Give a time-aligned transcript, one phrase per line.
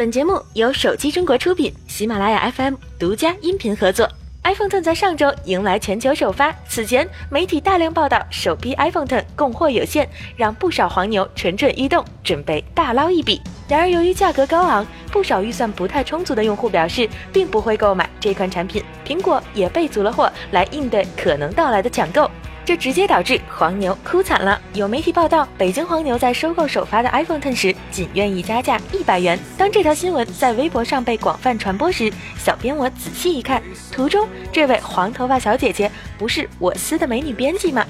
[0.00, 4.08] 本节目由手机中国出品，喜马拉雅 FM 独家音频合作。
[4.44, 10.08] iPhone 10在上周迎来全球首发，此前媒体大量报道首批 iPhone 10供货有限，
[10.38, 13.42] 让不少黄牛蠢蠢欲动，准备大捞一笔。
[13.68, 18.82] 然而，由于价格高昂，不少预算不太充足的用户表示并不会购买这款产品。
[19.06, 22.30] 苹果也备足了货来应对可能到来的抢购。
[22.62, 24.60] 这直接导致黄牛哭惨了。
[24.74, 29.36] 有媒体报道，北京黄牛在收购首发的 iPhone Ten 时，仅愿意加价一百元。
[29.58, 37.84] 当这条新闻在微博上被广泛传播时，小编我仔细一看，图中这位黄头发小姐姐不是我司的美女编辑吗？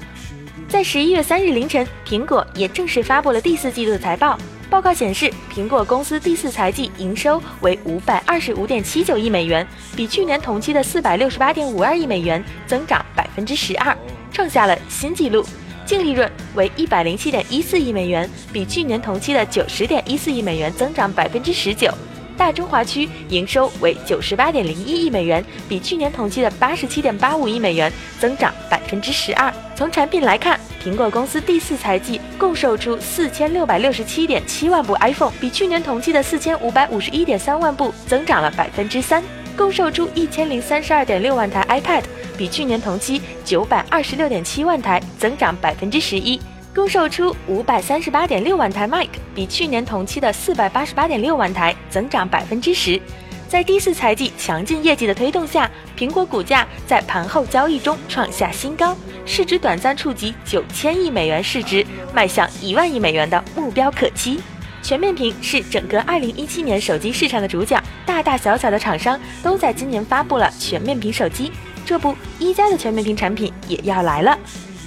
[0.67, 4.35] 在十一月三日凌晨，苹果也正式发布了第四季度的财报。
[4.71, 13.93] 报告显示，苹果公司第四财季营收为五百二十五点七九亿美元，比去年同期的四百六十八点五二亿美元增长百分之十二。
[14.31, 15.45] 创下了新纪录，
[15.85, 21.93] 净利润为一百零七点一四亿美元，比去年同期的九十点一四亿美元增长百分之十九。
[22.37, 27.91] 大中华区营收为九十八点零一亿美元，比去年同期的八十七点八五亿美元
[28.21, 29.53] 增长百分之十二。
[29.81, 39.23] 从产品来看，苹果公司第四财季共售出四千六百六十七点七万部 iPhone，比去年同期的四千五百五十一点三万部增长了百分之三。
[39.57, 42.03] 共售出一千零三十二点六万台 iPad。
[42.37, 46.39] 比去年同期九百二十六点七万台增长百分之十一，
[46.75, 53.01] 共售出五百三十八点六万台 Mac，比去年同期的四百八十八点六万台增长百分之十。
[53.49, 58.95] 在第四财季强劲业绩的推动下，苹果股价在盘后交易中创下新高，
[59.25, 64.39] 市值短暂触及九千亿美元市值，迈向一万亿美元的目标可期。
[64.83, 71.51] 全面屏是整个二零一七年手机市场的主角，大大小小的厂商都在今年发布了全面屏手机。
[71.85, 74.37] 这不，一加的全面屏产品也要来了。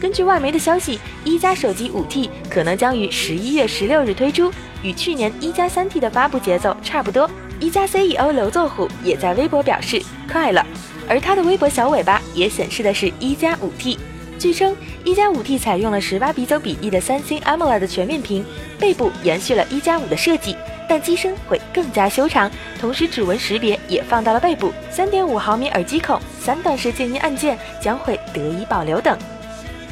[0.00, 7.30] 根据外媒的消息，一加手机五 T 可能将于十一月十六日推出，与去年一加三 T 的发布节奏差不多。
[7.60, 10.66] 一加 CEO 刘作虎也在微博表示快了，
[11.08, 13.96] 而他的微博小尾巴也显示的是一加五 T。
[14.38, 18.44] 据称，一加五 T 采用了十八比九比一的三星 AMOLED 全面屏，
[18.78, 20.56] 背部延续了一加五的设计。
[20.86, 29.16] 但机身会更加修长，同时指纹识别也放到了背部，三点五毫米耳机孔，三段式静音按键将会得以保留等。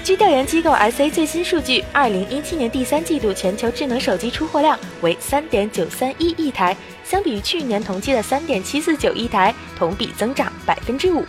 [0.05, 11.25] 据调研机构 SA 最新数据，二零一七年第三季度全球智能手机出货量为三点九三一亿台，相比于去年同期的三点七四九亿台，同比增长百分之五。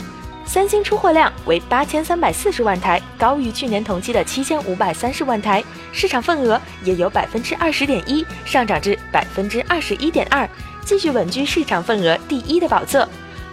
[0.46, 10.48] 三星出货量为八千三百四十万台，高于去年同期的七千五百三十万台，市场份额也有百分之二十点一，上涨至百分之二十一点二，
[10.86, 13.08] 继续稳居市场份额第一的宝座。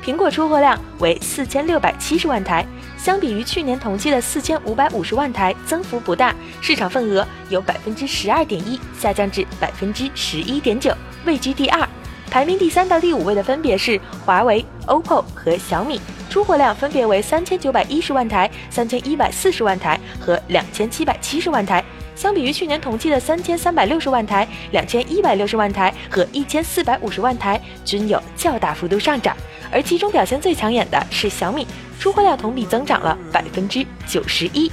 [0.04, 2.66] 苹果出货量为四千六百七十万台，
[2.98, 10.92] 相比于去年同期的四千五百五十万台，增幅不大，市场份额有百分之十二点一，下降至百分之十一点九，
[11.24, 11.88] 位居第二。
[12.30, 16.00] 排名第三到第五位的分别是华为、OPPO 和小米。
[16.30, 29.36] 出货量分别为三千九百一十万台、三千一百四十万台和两千七百七十万台，相比于去年同期的三千三百六十万台、两千一百六十万台和一千四百五十万台，均有较大幅度上涨。
[29.72, 31.66] 而其中表现最抢眼的是小米，
[31.98, 34.70] 出货量同比增长了百分之九十一。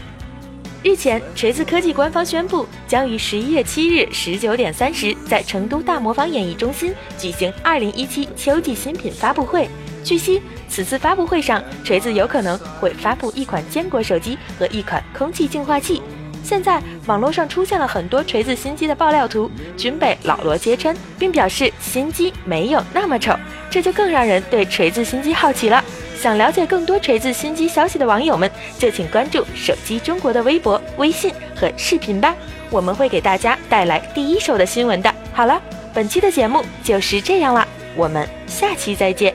[0.87, 9.67] 日前，锤子科技官方宣布，将于十一月七日十九点三十在成都大魔方演艺中心举行二零一七秋季新品发布会。
[10.01, 16.01] 据悉，此次发布会上，锤子有可能会发布一款坚果手机和一款空气净化器。
[16.41, 23.35] 现在网络上出现了很多锤子新机的爆料图，均被老罗揭穿，并表示新机没有那么丑，
[23.69, 25.83] 这就更让人对锤子新机好奇了。
[26.17, 32.35] 想了解更多锤子新机消息的网友们，就请关注手机中国的微博、微信和视频吧，
[32.71, 35.13] 我们会给大家带来第一手的新闻的。
[35.31, 35.61] 好了，
[35.93, 39.33] 本期的节目就是这样了，我们下期再见。